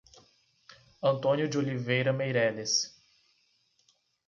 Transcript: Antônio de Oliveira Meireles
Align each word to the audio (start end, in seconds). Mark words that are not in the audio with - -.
Antônio 1.03 1.47
de 1.47 1.59
Oliveira 1.59 2.11
Meireles 2.11 2.91